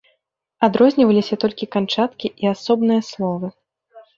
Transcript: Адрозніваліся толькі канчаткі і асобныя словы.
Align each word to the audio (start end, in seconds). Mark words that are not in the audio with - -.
Адрозніваліся 0.67 1.35
толькі 1.45 1.69
канчаткі 1.75 2.27
і 2.45 2.53
асобныя 2.53 3.01
словы. 3.11 3.47